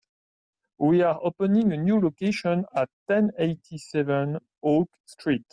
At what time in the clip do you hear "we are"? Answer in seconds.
0.79-1.19